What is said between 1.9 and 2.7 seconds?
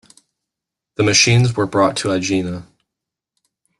to Aegina.